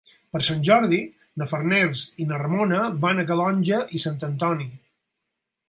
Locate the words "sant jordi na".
0.45-1.47